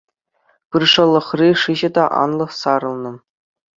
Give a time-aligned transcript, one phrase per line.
[0.75, 3.13] Пыршӑлӑхри шыҫӑ та анлӑ сарӑлнӑ.